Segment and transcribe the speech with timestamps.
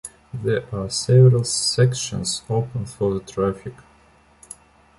[0.33, 3.75] There are several sections open for the traffic.